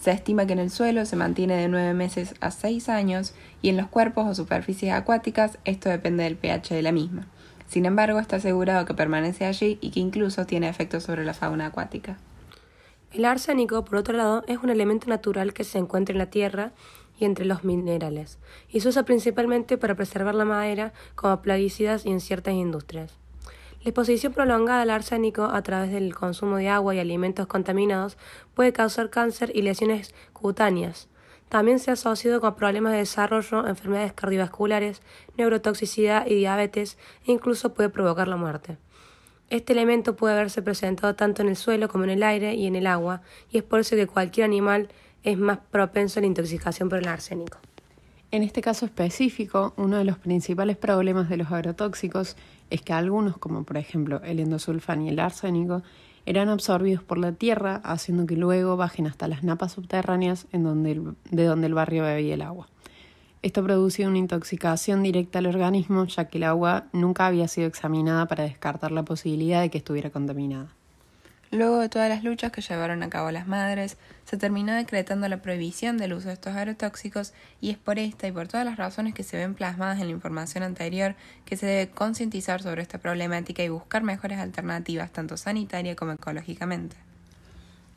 Se 0.01 0.11
estima 0.11 0.45
que 0.49 0.55
en 0.55 0.59
el 0.59 0.71
suelo 0.71 1.07
se 1.07 1.15
mantiene 1.15 1.55
de 1.55 1.69
9 1.69 1.95
meses 1.95 2.35
a 2.41 2.51
6 2.51 2.89
años 2.89 3.35
y 3.63 3.69
en 3.69 3.77
los 3.77 3.87
cuerpos 3.87 4.27
o 4.27 4.35
superficies 4.35 4.95
acuáticas 4.95 5.61
esto 5.65 5.91
depende 5.91 6.25
del 6.25 6.35
pH 6.35 6.75
de 6.75 6.83
la 6.83 6.91
misma. 6.91 7.29
Sin 7.69 7.87
embargo, 7.87 8.19
está 8.19 8.37
asegurado 8.37 8.85
que 8.85 8.95
permanece 8.95 9.45
allí 9.45 9.79
y 9.81 9.91
que 9.91 10.01
incluso 10.01 10.45
tiene 10.45 10.69
efectos 10.69 11.05
sobre 11.05 11.25
la 11.25 11.35
fauna 11.35 11.67
acuática. 11.67 12.19
El 13.13 13.25
arsénico, 13.25 13.85
por 13.85 13.97
otro 13.97 14.17
lado, 14.17 14.45
es 14.49 14.59
un 14.59 14.69
elemento 14.69 15.07
natural 15.09 15.55
que 15.55 15.65
se 15.65 15.79
encuentra 15.79 16.13
en 16.13 16.19
la 16.19 16.31
tierra 16.31 16.73
y 17.19 17.25
entre 17.25 17.47
los 17.47 17.65
minerales, 17.65 18.39
y 18.69 18.81
se 18.81 18.89
usa 18.89 19.05
principalmente 19.05 19.79
para 19.79 19.95
preservar 19.95 20.35
la 20.35 20.45
madera 20.45 20.93
como 21.15 21.41
plaguicidas 21.41 22.05
y 22.05 22.11
en 22.11 22.21
ciertas 22.21 22.55
industrias. 22.55 23.19
La 23.83 23.91
exposición 23.91 24.35
prolongada 24.35 24.83
al 24.83 24.91
arsénico 24.91 25.45
a 25.45 25.63
través 25.63 25.91
del 25.91 26.15
consumo 26.15 26.57
de 26.57 26.69
agua 26.69 26.95
y 26.95 26.99
alimentos 26.99 27.47
contaminados 27.47 28.19
puede 28.55 28.73
causar 28.73 29.09
cáncer 29.09 29.53
y 29.55 29.63
lesiones 29.63 30.15
cutáneas. 30.35 31.09
También 31.49 31.79
se 31.79 31.91
ha 31.91 31.95
asociado 31.95 32.43
con 32.43 32.57
problemas 32.57 32.93
de 32.93 32.99
desarrollo, 32.99 33.67
enfermedades 33.67 34.13
cardiovasculares, 34.13 35.01
neurotoxicidad 35.39 36.27
y 36.27 36.35
diabetes 36.35 36.99
e 37.27 37.33
incluso 37.33 37.73
puede 37.73 37.89
provocar 37.89 38.29
la 38.29 38.37
muerte. 38.37 38.77
Este 39.51 39.73
elemento 39.73 40.15
puede 40.15 40.35
haberse 40.35 40.61
presentado 40.61 41.15
tanto 41.15 41.41
en 41.41 41.49
el 41.49 41.57
suelo 41.57 41.89
como 41.89 42.05
en 42.05 42.11
el 42.11 42.23
aire 42.23 42.55
y 42.55 42.67
en 42.67 42.77
el 42.77 42.87
agua, 42.87 43.23
y 43.51 43.57
es 43.57 43.65
por 43.65 43.81
eso 43.81 43.97
que 43.97 44.07
cualquier 44.07 44.45
animal 44.45 44.89
es 45.25 45.39
más 45.39 45.59
propenso 45.71 46.21
a 46.21 46.23
la 46.23 46.27
intoxicación 46.27 46.91
por 46.91 46.99
el 46.99 47.09
arsénico. 47.09 47.59
En 48.31 48.43
este 48.43 48.61
caso 48.61 48.85
específico, 48.85 49.73
uno 49.79 49.97
de 49.97 50.05
los 50.05 50.19
principales 50.19 50.77
problemas 50.77 51.31
de 51.31 51.39
los 51.39 51.51
agrotóxicos 51.51 52.37
es 52.69 52.83
que 52.83 52.93
algunos, 52.93 53.39
como 53.39 53.63
por 53.65 53.79
ejemplo 53.79 54.21
el 54.23 54.39
endosulfán 54.39 55.01
y 55.01 55.09
el 55.09 55.19
arsénico, 55.19 55.83
eran 56.27 56.51
absorbidos 56.51 57.03
por 57.03 57.17
la 57.17 57.33
tierra, 57.33 57.81
haciendo 57.85 58.27
que 58.27 58.37
luego 58.37 58.77
bajen 58.77 59.07
hasta 59.07 59.29
las 59.29 59.45
napas 59.45 59.73
subterráneas 59.73 60.47
en 60.53 60.63
donde 60.63 61.01
de 61.31 61.45
donde 61.45 61.69
el 61.69 61.75
barrio 61.75 62.03
bebía 62.03 62.35
el 62.35 62.43
agua. 62.43 62.69
Esto 63.41 63.63
producía 63.63 64.09
una 64.09 64.19
intoxicación 64.19 65.05
directa 65.05 65.39
al 65.39 65.47
organismo, 65.47 66.05
ya 66.07 66.25
que 66.25 66.39
el 66.39 66.45
agua 66.45 66.87
nunca 66.93 67.27
había 67.27 67.47
sido 67.47 67.69
examinada 67.69 68.27
para 68.27 68.43
descartar 68.43 68.91
la 68.91 69.05
posibilidad 69.05 69.61
de 69.61 69.71
que 69.71 69.79
estuviera 69.79 70.11
contaminada. 70.11 70.69
Luego 71.51 71.79
de 71.79 71.89
todas 71.89 72.11
las 72.11 72.25
luchas 72.25 72.53
que 72.53 72.61
llevaron 72.61 73.03
a 73.03 73.09
cabo 73.09 73.31
las 73.31 73.47
madres, 73.47 73.97
se 74.25 74.37
terminó 74.37 74.75
decretando 74.75 75.29
la 75.29 75.41
prohibición 75.41 75.97
del 75.97 76.13
uso 76.13 76.29
de 76.29 76.35
estos 76.35 76.55
agrotóxicos 76.55 77.33
y 77.61 77.71
es 77.71 77.79
por 77.79 77.99
esta 77.99 78.27
y 78.27 78.33
por 78.33 78.49
todas 78.49 78.67
las 78.67 78.77
razones 78.77 79.15
que 79.15 79.23
se 79.23 79.39
ven 79.39 79.55
plasmadas 79.55 80.01
en 80.01 80.07
la 80.09 80.13
información 80.13 80.63
anterior 80.63 81.15
que 81.47 81.57
se 81.57 81.65
debe 81.65 81.91
concientizar 81.91 82.61
sobre 82.61 82.83
esta 82.83 82.99
problemática 82.99 83.63
y 83.63 83.71
buscar 83.71 84.03
mejores 84.03 84.39
alternativas 84.39 85.11
tanto 85.11 85.39
sanitaria 85.39 85.97
como 85.97 86.13
ecológicamente. 86.13 87.08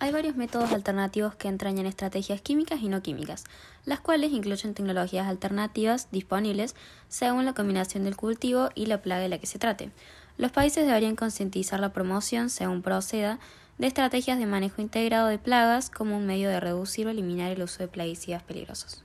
Hay 0.02 0.12
varios 0.12 0.36
métodos 0.36 0.72
alternativos 0.72 1.36
que 1.36 1.48
entrañan 1.48 1.86
estrategias 1.86 2.42
químicas 2.42 2.82
y 2.82 2.90
no 2.90 3.04
químicas, 3.04 3.44
las 3.86 4.00
cuales 4.00 4.32
incluyen 4.32 4.74
tecnologías 4.74 5.28
alternativas 5.28 6.08
disponibles 6.12 6.74
según 7.08 7.46
la 7.46 7.54
combinación 7.54 8.06
del 8.06 8.16
cultivo 8.16 8.70
y 8.74 8.88
la 8.88 9.04
plaga 9.04 9.22
de 9.22 9.30
la 9.30 9.38
que 9.38 9.46
se 9.46 9.60
trate. 9.60 9.92
Los 10.40 10.52
países 10.52 10.88
deberían 10.88 11.16
concientizar 11.16 11.80
la 11.80 11.94
promoción, 11.94 12.50
según 12.50 12.82
proceda, 12.82 13.38
de 13.78 13.86
estrategias 13.86 14.40
de 14.40 14.48
manejo 14.48 14.82
integrado 14.82 15.28
de 15.28 15.38
plagas 15.38 15.92
como 15.92 16.18
un 16.18 16.26
medio 16.26 16.50
de 16.50 16.60
reducir 16.60 17.06
o 17.06 17.12
eliminar 17.12 17.52
el 17.52 17.62
uso 17.62 17.84
de 17.84 17.88
plaguicidas 17.88 18.42
peligrosos. 18.42 19.04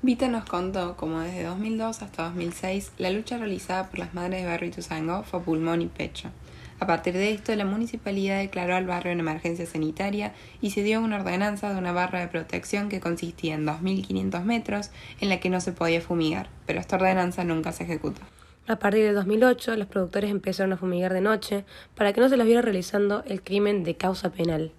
Vita 0.00 0.28
nos 0.28 0.46
contó 0.46 0.96
cómo 0.96 1.20
desde 1.20 1.42
2002 1.42 2.00
hasta 2.00 2.22
2006 2.30 2.92
la 2.96 3.10
lucha 3.10 3.36
realizada 3.36 3.90
por 3.90 3.98
las 3.98 4.14
madres 4.14 4.40
de 4.40 4.48
barrio 4.48 5.24
fue 5.24 5.42
pulmón 5.42 5.82
y 5.82 5.88
pecho. 5.88 6.30
A 6.78 6.86
partir 6.86 7.14
de 7.14 7.30
esto, 7.30 7.54
la 7.56 7.64
municipalidad 7.64 8.38
declaró 8.38 8.76
al 8.76 8.86
barrio 8.86 9.12
en 9.12 9.20
emergencia 9.20 9.64
sanitaria 9.64 10.34
y 10.60 10.72
se 10.72 10.82
dio 10.82 11.00
una 11.00 11.16
ordenanza 11.16 11.72
de 11.72 11.78
una 11.78 11.92
barra 11.92 12.20
de 12.20 12.28
protección 12.28 12.90
que 12.90 13.00
consistía 13.00 13.54
en 13.54 13.66
2.500 13.66 14.44
metros 14.44 14.90
en 15.20 15.30
la 15.30 15.40
que 15.40 15.48
no 15.48 15.60
se 15.60 15.72
podía 15.72 16.02
fumigar, 16.02 16.50
pero 16.66 16.78
esta 16.78 16.96
ordenanza 16.96 17.44
nunca 17.44 17.72
se 17.72 17.84
ejecutó. 17.84 18.20
A 18.68 18.76
partir 18.76 19.04
de 19.04 19.12
2008, 19.12 19.76
los 19.76 19.86
productores 19.86 20.30
empezaron 20.30 20.72
a 20.74 20.76
fumigar 20.76 21.14
de 21.14 21.20
noche 21.22 21.64
para 21.94 22.12
que 22.12 22.20
no 22.20 22.28
se 22.28 22.36
les 22.36 22.46
viera 22.46 22.62
realizando 22.62 23.22
el 23.26 23.42
crimen 23.42 23.82
de 23.82 23.96
causa 23.96 24.30
penal. 24.30 24.72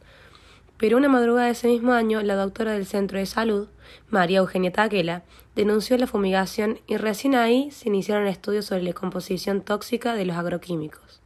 Pero 0.78 0.98
una 0.98 1.10
madrugada 1.10 1.48
de 1.48 1.54
ese 1.54 1.68
mismo 1.68 1.94
año, 1.94 2.22
la 2.22 2.36
doctora 2.36 2.74
del 2.74 2.86
centro 2.86 3.18
de 3.18 3.26
salud, 3.26 3.70
María 4.10 4.40
Eugenia 4.40 4.72
Taquela, 4.72 5.24
denunció 5.56 5.98
la 5.98 6.06
fumigación 6.06 6.80
y 6.86 6.98
recién 6.98 7.34
ahí 7.34 7.72
se 7.72 7.90
iniciaron 7.90 8.28
estudios 8.28 8.66
sobre 8.66 8.84
la 8.84 8.94
composición 8.94 9.62
tóxica 9.62 10.14
de 10.14 10.26
los 10.26 10.36
agroquímicos. 10.36 11.22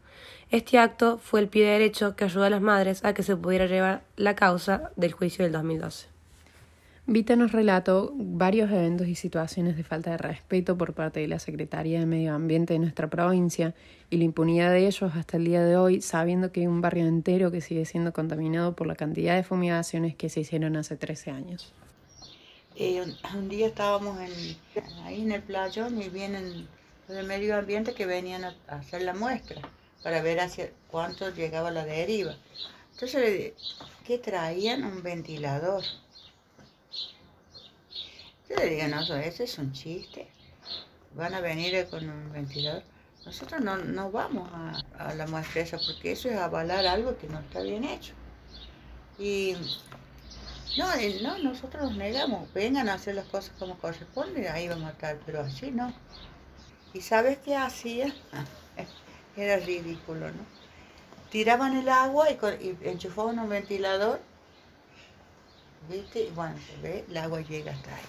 Este 0.51 0.77
acto 0.79 1.17
fue 1.17 1.39
el 1.39 1.47
pie 1.47 1.65
derecho 1.65 2.17
que 2.17 2.25
ayudó 2.25 2.43
a 2.43 2.49
las 2.49 2.61
madres 2.61 3.05
a 3.05 3.13
que 3.13 3.23
se 3.23 3.37
pudiera 3.37 3.67
llevar 3.67 4.03
la 4.17 4.35
causa 4.35 4.91
del 4.97 5.13
juicio 5.13 5.45
del 5.45 5.53
2012. 5.53 6.07
Vita 7.07 7.37
nos 7.37 7.53
relató 7.53 8.11
varios 8.15 8.69
eventos 8.69 9.07
y 9.07 9.15
situaciones 9.15 9.77
de 9.77 9.85
falta 9.85 10.11
de 10.11 10.17
respeto 10.17 10.77
por 10.77 10.93
parte 10.93 11.21
de 11.21 11.29
la 11.29 11.39
Secretaría 11.39 12.01
de 12.01 12.05
Medio 12.05 12.33
Ambiente 12.33 12.73
de 12.73 12.79
nuestra 12.79 13.09
provincia 13.09 13.73
y 14.09 14.17
la 14.17 14.25
impunidad 14.25 14.71
de 14.71 14.87
ellos 14.87 15.15
hasta 15.15 15.37
el 15.37 15.45
día 15.45 15.63
de 15.63 15.77
hoy, 15.77 16.01
sabiendo 16.01 16.51
que 16.51 16.59
hay 16.59 16.67
un 16.67 16.81
barrio 16.81 17.07
entero 17.07 17.49
que 17.49 17.61
sigue 17.61 17.85
siendo 17.85 18.11
contaminado 18.11 18.75
por 18.75 18.87
la 18.87 18.95
cantidad 18.95 19.37
de 19.37 19.43
fumigaciones 19.43 20.15
que 20.15 20.27
se 20.27 20.41
hicieron 20.41 20.75
hace 20.75 20.97
13 20.97 21.31
años. 21.31 21.71
Eh, 22.75 23.01
un 23.35 23.47
día 23.47 23.67
estábamos 23.67 24.17
ahí 25.05 25.21
en 25.21 25.31
el 25.31 25.43
playón 25.43 26.01
y 26.01 26.09
vienen 26.09 26.67
los 27.07 27.15
de 27.15 27.23
medio 27.23 27.57
ambiente 27.57 27.93
que 27.93 28.05
venían 28.05 28.43
a, 28.43 28.55
hacer 28.67 29.03
la 29.03 29.13
muestra 29.13 29.61
para 30.03 30.21
ver 30.21 30.39
hacia 30.39 30.71
cuánto 30.89 31.29
llegaba 31.29 31.71
la 31.71 31.85
deriva. 31.85 32.35
Entonces, 32.93 33.53
¿qué 34.05 34.17
traían? 34.17 34.83
Un 34.83 35.01
ventilador. 35.03 35.83
Yo 38.49 38.55
le 38.57 38.65
digo, 38.65 38.87
no, 38.87 39.01
ese 39.15 39.43
es 39.43 39.57
un 39.57 39.71
chiste. 39.73 40.27
Van 41.15 41.33
a 41.33 41.41
venir 41.41 41.87
con 41.89 42.09
un 42.09 42.31
ventilador. 42.31 42.83
Nosotros 43.25 43.61
no, 43.61 44.11
vamos 44.11 44.49
a, 44.97 45.13
la 45.13 45.27
muestra 45.27 45.61
esa 45.61 45.77
porque 45.77 46.13
eso 46.13 46.29
es 46.29 46.37
avalar 46.37 46.85
algo 46.87 47.17
que 47.17 47.27
no 47.27 47.39
está 47.39 47.61
bien 47.61 47.83
hecho. 47.83 48.13
Y 49.19 49.55
no, 50.77 50.87
no, 51.21 51.37
nosotros 51.39 51.83
nos 51.83 51.95
negamos. 51.95 52.51
Vengan 52.53 52.89
a 52.89 52.95
hacer 52.95 53.15
las 53.15 53.25
cosas 53.25 53.53
como 53.59 53.77
corresponde, 53.77 54.49
ahí 54.49 54.67
vamos 54.67 54.87
a 54.87 54.91
estar, 54.91 55.19
pero 55.25 55.41
así 55.41 55.69
no. 55.69 55.93
¿Y 56.93 57.01
sabes 57.01 57.37
qué 57.39 57.55
hacía? 57.55 58.13
Era 59.35 59.57
ridículo, 59.57 60.27
¿no? 60.27 60.45
Tiraban 61.29 61.77
el 61.77 61.87
agua 61.87 62.27
y, 62.29 62.77
enchufaban 62.81 63.39
un 63.39 63.49
ventilador, 63.49 64.19
¿viste? 65.89 66.23
Y 66.23 66.29
bueno, 66.31 66.55
ve, 66.81 67.05
el 67.09 67.17
agua 67.17 67.41
llega 67.41 67.71
hasta 67.71 67.95
ahí. 67.95 68.03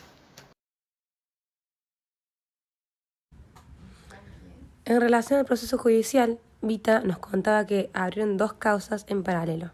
En 4.84 5.00
relación 5.00 5.38
al 5.38 5.46
proceso 5.46 5.78
judicial, 5.78 6.40
Vita 6.60 7.00
nos 7.00 7.18
contaba 7.18 7.66
que 7.66 7.90
abrieron 7.92 8.36
dos 8.36 8.54
causas 8.54 9.04
en 9.08 9.22
paralelo. 9.22 9.70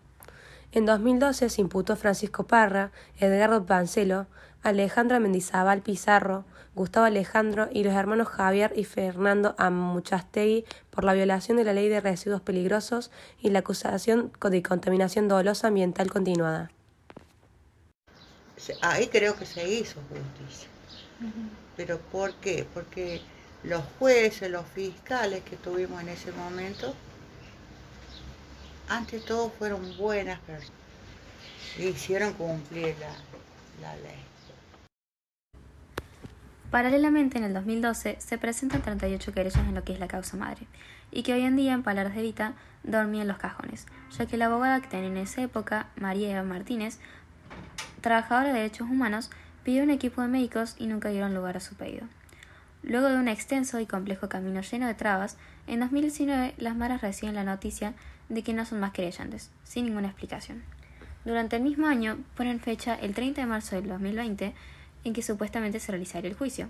En 0.73 0.85
2012 0.85 1.49
se 1.49 1.61
imputó 1.63 1.97
Francisco 1.97 2.47
Parra, 2.47 2.93
Edgardo 3.19 3.65
Pancelo, 3.65 4.27
Alejandra 4.63 5.19
Mendizábal 5.19 5.81
Pizarro, 5.81 6.45
Gustavo 6.79 7.07
Alejandro 7.07 7.69
y 7.73 7.83
los 7.83 7.93
hermanos 7.93 8.29
Javier 8.29 8.73
y 8.77 8.85
Fernando 8.85 9.57
Amuchastegui 9.59 10.65
por 10.91 11.03
la 11.03 11.13
violación 11.13 11.57
de 11.57 11.65
la 11.65 11.73
ley 11.73 11.89
de 11.89 12.01
residuos 12.01 12.41
peligrosos 12.41 13.11
y 13.41 13.51
la 13.51 13.59
acusación 13.59 14.31
de 14.41 14.63
contaminación 14.63 15.27
dolosa 15.27 15.67
ambiental 15.67 16.09
continuada. 16.09 16.71
Ahí 18.81 19.09
creo 19.09 19.35
que 19.35 19.45
se 19.45 19.69
hizo 19.69 20.01
justicia. 20.09 20.69
¿Pero 21.77 21.99
por 21.99 22.33
qué? 22.35 22.65
Porque 22.73 23.23
los 23.65 23.83
jueces, 23.99 24.49
los 24.49 24.65
fiscales 24.67 25.43
que 25.43 25.57
tuvimos 25.57 26.01
en 26.01 26.11
ese 26.11 26.31
momento, 26.31 26.95
ante 28.89 29.19
todo 29.19 29.51
fueron 29.51 29.97
buenas 29.97 30.39
personas 30.41 30.79
y 31.77 31.87
hicieron 31.87 32.35
cumplir 32.35 32.95
la, 33.81 33.97
ley. 33.97 34.28
Paralelamente, 36.71 37.39
en 37.39 37.45
el 37.45 37.55
2012 37.55 38.17
se 38.19 38.39
presentan 38.39 38.83
38 38.83 39.33
querellas 39.33 39.67
en 39.67 39.75
lo 39.75 39.85
que 39.85 39.95
es 39.95 40.01
la 40.01 40.09
causa 40.09 40.37
madre, 40.37 40.67
y 41.11 41.23
que 41.23 41.33
hoy 41.33 41.43
en 41.43 41.57
día, 41.57 41.73
en 41.73 41.83
palabras 41.83 42.15
de 42.15 42.23
Vita, 42.23 42.53
dormía 42.83 43.23
en 43.23 43.29
los 43.29 43.39
cajones, 43.39 43.87
ya 44.17 44.27
que 44.27 44.37
la 44.37 44.47
abogada 44.47 44.81
que 44.81 44.89
tenía 44.89 45.09
en 45.09 45.17
esa 45.17 45.43
época, 45.43 45.87
María 45.97 46.31
Eva 46.31 46.43
Martínez, 46.43 46.99
trabajadora 48.03 48.49
de 48.49 48.61
derechos 48.61 48.89
humanos, 48.91 49.31
pidió 49.65 49.83
un 49.83 49.91
equipo 49.91 50.21
de 50.21 50.29
médicos 50.29 50.77
y 50.79 50.87
nunca 50.87 51.09
dieron 51.09 51.35
lugar 51.35 51.57
a 51.57 51.61
su 51.61 51.75
pedido. 51.75 52.07
Luego 52.83 53.09
de 53.09 53.17
un 53.17 53.29
extenso 53.29 53.81
y 53.81 53.87
complejo 53.87 54.29
camino 54.29 54.61
lleno 54.61 54.87
de 54.87 54.95
trabas, 54.95 55.39
en 55.67 55.81
2019 55.81 56.55
las 56.59 56.77
maras 56.77 57.01
reciben 57.01 57.35
la 57.35 57.45
noticia 57.45 57.95
de 58.29 58.43
que 58.43 58.53
no 58.53 58.67
son 58.67 58.79
más 58.81 58.93
querellantes, 58.93 59.51
sin 59.65 59.87
ninguna 59.87 60.09
explicación. 60.09 60.63
Durante 61.25 61.57
el 61.57 61.63
mismo 61.63 61.87
año 61.87 62.19
ponen 62.37 62.61
fecha 62.61 62.95
el 62.95 63.15
30 63.15 63.41
de 63.41 63.47
marzo 63.47 63.77
del 63.77 63.89
2020 63.89 64.55
en 65.05 65.13
que 65.13 65.23
supuestamente 65.23 65.81
se 65.81 65.93
realizaría 65.93 66.31
el 66.31 66.37
juicio. 66.37 66.69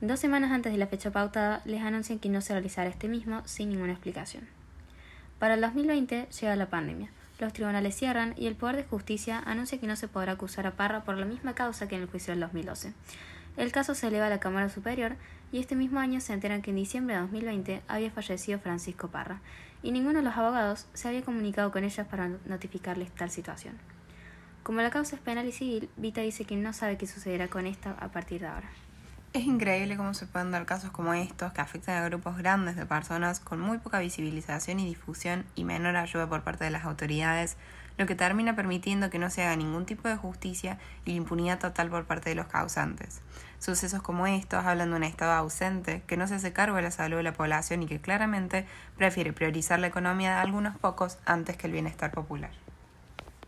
Dos 0.00 0.20
semanas 0.20 0.52
antes 0.52 0.72
de 0.72 0.78
la 0.78 0.86
fecha 0.86 1.10
pautada 1.10 1.60
les 1.64 1.82
anuncian 1.82 2.18
que 2.18 2.28
no 2.28 2.40
se 2.40 2.52
realizará 2.52 2.88
este 2.88 3.08
mismo 3.08 3.42
sin 3.46 3.68
ninguna 3.68 3.92
explicación. 3.92 4.46
Para 5.38 5.54
el 5.54 5.60
2020 5.60 6.28
llega 6.40 6.56
la 6.56 6.70
pandemia. 6.70 7.10
Los 7.40 7.52
tribunales 7.52 7.96
cierran 7.96 8.34
y 8.36 8.46
el 8.46 8.56
Poder 8.56 8.76
de 8.76 8.84
Justicia 8.84 9.42
anuncia 9.44 9.78
que 9.78 9.86
no 9.86 9.96
se 9.96 10.08
podrá 10.08 10.32
acusar 10.32 10.66
a 10.66 10.72
Parra 10.72 11.04
por 11.04 11.16
la 11.16 11.26
misma 11.26 11.54
causa 11.54 11.88
que 11.88 11.96
en 11.96 12.02
el 12.02 12.08
juicio 12.08 12.32
del 12.32 12.40
2012. 12.40 12.92
El 13.56 13.72
caso 13.72 13.94
se 13.94 14.08
eleva 14.08 14.26
a 14.26 14.30
la 14.30 14.40
Cámara 14.40 14.68
Superior 14.68 15.16
y 15.50 15.58
este 15.58 15.74
mismo 15.74 16.00
año 16.00 16.20
se 16.20 16.32
enteran 16.32 16.62
que 16.62 16.70
en 16.70 16.76
diciembre 16.76 17.14
de 17.14 17.22
2020 17.22 17.82
había 17.88 18.10
fallecido 18.10 18.58
Francisco 18.58 19.08
Parra 19.08 19.40
y 19.82 19.92
ninguno 19.92 20.18
de 20.18 20.24
los 20.24 20.36
abogados 20.36 20.86
se 20.94 21.08
había 21.08 21.22
comunicado 21.22 21.70
con 21.70 21.84
ellas 21.84 22.06
para 22.06 22.28
notificarles 22.46 23.10
tal 23.12 23.30
situación. 23.30 23.74
Como 24.68 24.82
la 24.82 24.90
causa 24.90 25.16
es 25.16 25.22
penal 25.22 25.48
y 25.48 25.52
civil, 25.52 25.88
Vita 25.96 26.20
dice 26.20 26.44
que 26.44 26.54
no 26.54 26.74
sabe 26.74 26.98
qué 26.98 27.06
sucederá 27.06 27.48
con 27.48 27.66
esta 27.66 27.92
a 27.92 28.08
partir 28.08 28.42
de 28.42 28.48
ahora. 28.48 28.68
Es 29.32 29.44
increíble 29.44 29.96
cómo 29.96 30.12
se 30.12 30.26
pueden 30.26 30.50
dar 30.50 30.66
casos 30.66 30.90
como 30.90 31.14
estos 31.14 31.54
que 31.54 31.62
afectan 31.62 31.96
a 31.96 32.04
grupos 32.06 32.36
grandes 32.36 32.76
de 32.76 32.84
personas 32.84 33.40
con 33.40 33.60
muy 33.60 33.78
poca 33.78 33.98
visibilización 33.98 34.78
y 34.78 34.84
difusión 34.84 35.46
y 35.54 35.64
menor 35.64 35.96
ayuda 35.96 36.28
por 36.28 36.42
parte 36.42 36.64
de 36.64 36.70
las 36.70 36.84
autoridades, 36.84 37.56
lo 37.96 38.04
que 38.04 38.14
termina 38.14 38.56
permitiendo 38.56 39.08
que 39.08 39.18
no 39.18 39.30
se 39.30 39.42
haga 39.42 39.56
ningún 39.56 39.86
tipo 39.86 40.06
de 40.06 40.16
justicia 40.16 40.76
y 41.06 41.12
la 41.12 41.16
impunidad 41.16 41.58
total 41.58 41.88
por 41.88 42.04
parte 42.04 42.28
de 42.28 42.36
los 42.36 42.48
causantes. 42.48 43.22
Sucesos 43.60 44.02
como 44.02 44.26
estos 44.26 44.66
hablan 44.66 44.90
de 44.90 44.96
un 44.96 45.04
Estado 45.04 45.32
ausente 45.32 46.02
que 46.06 46.18
no 46.18 46.26
se 46.26 46.34
hace 46.34 46.52
cargo 46.52 46.76
de 46.76 46.82
la 46.82 46.90
salud 46.90 47.16
de 47.16 47.22
la 47.22 47.32
población 47.32 47.84
y 47.84 47.86
que 47.86 48.02
claramente 48.02 48.66
prefiere 48.98 49.32
priorizar 49.32 49.78
la 49.78 49.86
economía 49.86 50.34
de 50.34 50.40
algunos 50.40 50.76
pocos 50.76 51.16
antes 51.24 51.56
que 51.56 51.68
el 51.68 51.72
bienestar 51.72 52.10
popular. 52.10 52.50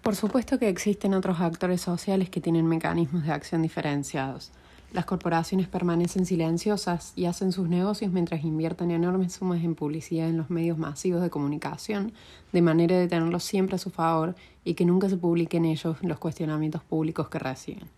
Por 0.03 0.17
supuesto 0.17 0.59
que 0.59 0.71
existen 0.71 1.13
otros 1.13 1.41
actores 1.41 1.83
sociales 1.83 2.31
que 2.31 2.41
tienen 2.41 2.67
mecanismos 2.67 3.25
de 3.25 3.33
acción 3.33 3.61
diferenciados. 3.61 4.51
Las 4.95 5.05
corporaciones 5.05 5.69
permanecen 5.69 6.25
silenciosas 6.25 7.13
y 7.17 7.27
hacen 7.27 7.53
sus 7.53 7.69
negocios 7.69 8.11
mientras 8.11 8.43
invierten 8.43 8.91
enormes 8.91 9.35
sumas 9.35 9.63
en 9.63 9.75
publicidad 9.75 10.31
en 10.31 10.39
los 10.39 10.49
medios 10.49 10.79
masivos 10.79 11.21
de 11.21 11.29
comunicación, 11.29 12.13
de 12.51 12.63
manera 12.63 12.97
de 12.97 13.09
tenerlos 13.09 13.45
siempre 13.45 13.77
a 13.77 13.79
su 13.79 13.91
favor 13.91 14.35
y 14.65 14.73
que 14.73 14.87
nunca 14.87 15.11
se 15.11 15.19
publiquen 15.19 15.67
ellos 15.67 15.99
los 16.01 16.19
cuestionamientos 16.19 16.83
públicos 16.83 17.29
que 17.29 17.39
reciben. 17.39 17.89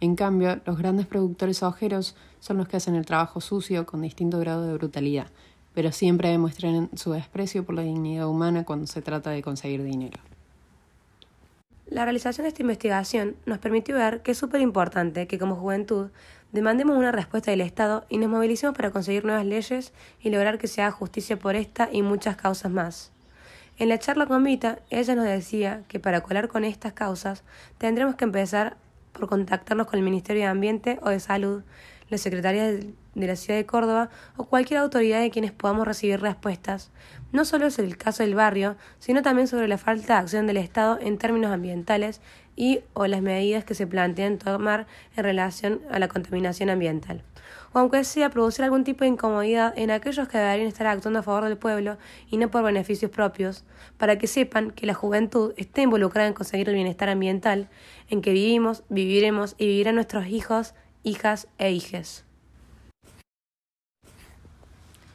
En 0.00 0.14
cambio, 0.14 0.60
los 0.66 0.76
grandes 0.76 1.06
productores 1.06 1.62
ojeros 1.62 2.16
son 2.38 2.58
los 2.58 2.68
que 2.68 2.76
hacen 2.76 2.96
el 2.96 3.06
trabajo 3.06 3.40
sucio 3.40 3.86
con 3.86 4.02
distinto 4.02 4.38
grado 4.38 4.66
de 4.66 4.74
brutalidad, 4.74 5.28
pero 5.72 5.90
siempre 5.90 6.28
demuestran 6.28 6.90
su 6.94 7.12
desprecio 7.12 7.64
por 7.64 7.76
la 7.76 7.82
dignidad 7.82 8.28
humana 8.28 8.64
cuando 8.64 8.86
se 8.86 9.00
trata 9.00 9.30
de 9.30 9.42
conseguir 9.42 9.82
dinero. 9.82 10.20
La 11.88 12.04
realización 12.04 12.42
de 12.44 12.48
esta 12.48 12.62
investigación 12.62 13.36
nos 13.46 13.58
permitió 13.58 13.94
ver 13.94 14.20
que 14.22 14.32
es 14.32 14.38
súper 14.38 14.60
importante 14.60 15.28
que 15.28 15.38
como 15.38 15.54
juventud 15.54 16.10
demandemos 16.50 16.96
una 16.96 17.12
respuesta 17.12 17.52
del 17.52 17.60
Estado 17.60 18.04
y 18.08 18.18
nos 18.18 18.28
movilicemos 18.28 18.74
para 18.74 18.90
conseguir 18.90 19.24
nuevas 19.24 19.46
leyes 19.46 19.92
y 20.20 20.30
lograr 20.30 20.58
que 20.58 20.66
se 20.66 20.82
haga 20.82 20.90
justicia 20.90 21.38
por 21.38 21.54
esta 21.54 21.88
y 21.92 22.02
muchas 22.02 22.34
causas 22.34 22.72
más. 22.72 23.12
En 23.78 23.88
la 23.88 24.00
charla 24.00 24.26
con 24.26 24.42
Vita, 24.42 24.80
ella 24.90 25.14
nos 25.14 25.26
decía 25.26 25.84
que 25.86 26.00
para 26.00 26.22
colar 26.22 26.48
con 26.48 26.64
estas 26.64 26.92
causas 26.92 27.44
tendremos 27.78 28.16
que 28.16 28.24
empezar 28.24 28.76
por 29.12 29.28
contactarnos 29.28 29.86
con 29.86 29.98
el 29.98 30.04
Ministerio 30.04 30.42
de 30.42 30.48
Ambiente 30.48 30.98
o 31.02 31.10
de 31.10 31.20
Salud, 31.20 31.62
la 32.08 32.18
Secretaría 32.18 32.64
de 32.64 33.26
la 33.26 33.36
Ciudad 33.36 33.58
de 33.58 33.66
Córdoba 33.66 34.10
o 34.36 34.44
cualquier 34.44 34.80
autoridad 34.80 35.20
de 35.20 35.30
quienes 35.30 35.52
podamos 35.52 35.86
recibir 35.86 36.20
respuestas. 36.20 36.90
No 37.32 37.44
solo 37.44 37.66
es 37.66 37.78
el 37.78 37.96
caso 37.96 38.22
del 38.22 38.34
barrio, 38.34 38.76
sino 38.98 39.22
también 39.22 39.48
sobre 39.48 39.68
la 39.68 39.78
falta 39.78 40.14
de 40.14 40.20
acción 40.20 40.46
del 40.46 40.58
Estado 40.58 40.98
en 41.00 41.18
términos 41.18 41.52
ambientales 41.52 42.20
y 42.56 42.80
o 42.94 43.06
las 43.06 43.22
medidas 43.22 43.64
que 43.64 43.74
se 43.74 43.86
plantean 43.86 44.38
tomar 44.38 44.86
en 45.16 45.24
relación 45.24 45.80
a 45.90 45.98
la 45.98 46.08
contaminación 46.08 46.70
ambiental. 46.70 47.22
O 47.72 47.78
aunque 47.78 48.02
sea 48.04 48.30
producir 48.30 48.64
algún 48.64 48.84
tipo 48.84 49.04
de 49.04 49.08
incomodidad 49.08 49.74
en 49.76 49.90
aquellos 49.90 50.28
que 50.28 50.38
deberían 50.38 50.68
estar 50.68 50.86
actuando 50.86 51.18
a 51.18 51.22
favor 51.22 51.44
del 51.44 51.58
pueblo 51.58 51.98
y 52.30 52.38
no 52.38 52.50
por 52.50 52.62
beneficios 52.62 53.10
propios, 53.10 53.64
para 53.98 54.16
que 54.16 54.26
sepan 54.26 54.70
que 54.70 54.86
la 54.86 54.94
juventud 54.94 55.52
está 55.56 55.82
involucrada 55.82 56.28
en 56.28 56.34
conseguir 56.34 56.68
el 56.68 56.74
bienestar 56.74 57.10
ambiental 57.10 57.68
en 58.08 58.22
que 58.22 58.32
vivimos, 58.32 58.84
viviremos 58.88 59.54
y 59.58 59.66
vivirán 59.66 59.96
nuestros 59.96 60.26
hijos 60.26 60.74
hijas 61.06 61.46
e 61.58 61.70
hijes. 61.70 62.24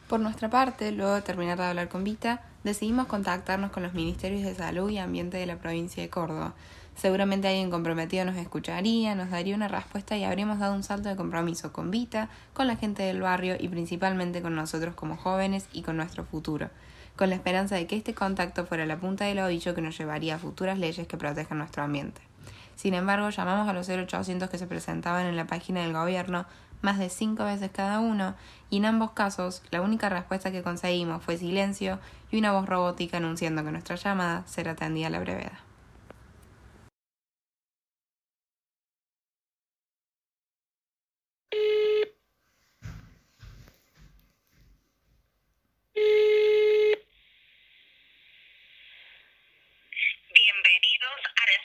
Por 0.08 0.22
nuestra 0.22 0.50
parte, 0.50 0.94
luego 0.94 1.16
de 1.16 1.22
terminar 1.22 1.58
de 1.58 1.66
hablar 1.66 1.90
con 1.90 2.06
Vita, 2.06 2.44
decidimos 2.64 3.08
contactarnos 3.08 3.72
con 3.72 3.84
los 3.84 3.94
Ministerios 3.94 4.44
de 4.44 4.56
Salud 4.56 4.90
y 4.90 5.00
Ambiente 5.00 5.36
de 5.36 5.46
la 5.46 5.58
provincia 5.58 6.02
de 6.02 6.10
Córdoba. 6.10 6.54
Seguramente 6.96 7.50
alguien 7.50 7.70
comprometido 7.70 8.24
nos 8.24 8.38
escucharía, 8.38 9.16
nos 9.16 9.32
daría 9.32 9.54
una 9.54 9.68
respuesta 9.68 10.16
y 10.16 10.24
habríamos 10.24 10.60
dado 10.60 10.76
un 10.76 10.84
salto 10.84 11.10
de 11.10 11.18
compromiso 11.18 11.74
con 11.74 11.92
Vita, 11.92 12.30
con 12.54 12.68
la 12.68 12.78
gente 12.78 13.04
del 13.04 13.20
barrio 13.20 13.58
y 13.60 13.68
principalmente 13.68 14.42
con 14.42 14.56
nosotros 14.56 14.96
como 14.96 15.18
jóvenes 15.18 15.68
y 15.74 15.82
con 15.82 15.98
nuestro 15.98 16.24
futuro, 16.24 16.70
con 17.18 17.30
la 17.30 17.36
esperanza 17.36 17.76
de 17.76 17.86
que 17.86 17.98
este 17.98 18.14
contacto 18.14 18.66
fuera 18.66 18.86
la 18.86 18.98
punta 18.98 19.26
del 19.26 19.40
ovillo 19.40 19.76
que 19.76 19.82
nos 19.82 19.98
llevaría 19.98 20.36
a 20.36 20.40
futuras 20.40 20.80
leyes 20.80 21.06
que 21.06 21.18
protejan 21.18 21.58
nuestro 21.58 21.84
ambiente. 21.84 22.31
Sin 22.76 22.94
embargo, 22.94 23.30
llamamos 23.30 23.68
a 23.68 23.74
los 23.74 23.88
0800 23.88 24.50
que 24.50 24.58
se 24.58 24.68
presentaban 24.68 25.26
en 25.26 25.36
la 25.36 25.48
página 25.48 25.82
del 25.82 25.94
gobierno 25.94 26.46
más 26.82 26.98
de 26.98 27.10
cinco 27.10 27.46
veces 27.46 27.70
cada 27.72 28.00
uno, 28.00 28.36
y 28.70 28.78
en 28.78 28.86
ambos 28.86 29.12
casos 29.12 29.62
la 29.72 29.82
única 29.82 30.10
respuesta 30.10 30.52
que 30.52 30.64
conseguimos 30.64 31.24
fue 31.24 31.38
silencio 31.38 32.00
y 32.32 32.40
una 32.40 32.52
voz 32.52 32.68
robótica 32.68 33.18
anunciando 33.18 33.64
que 33.64 33.72
nuestra 33.72 33.96
llamada 33.96 34.44
será 34.48 34.72
atendida 34.72 35.08
a 35.08 35.12
la 35.12 35.20
brevedad. 35.20 35.71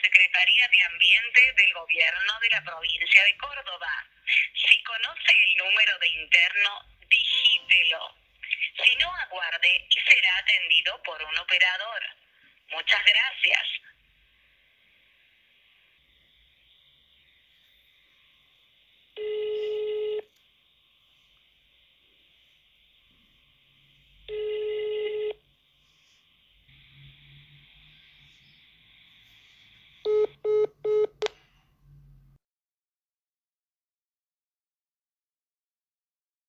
Secretaría 0.07 0.67
de 0.69 0.83
Ambiente 0.83 1.53
del 1.57 1.73
Gobierno 1.73 2.39
de 2.39 2.49
la 2.49 2.63
provincia 2.63 3.23
de 3.25 3.37
Córdoba. 3.37 4.05
Si 4.53 4.81
conoce 4.83 5.33
el 5.43 5.57
número 5.57 5.99
de 5.99 6.07
interno, 6.07 6.85
digítelo. 7.09 8.15
Si 8.83 8.95
no, 8.95 9.13
aguarde 9.13 9.85
y 9.89 9.99
será 9.99 10.37
atendido 10.37 11.03
por 11.03 11.21
un 11.21 11.37
operador. 11.39 12.01
Muchas 12.69 13.01
gracias. 13.03 13.67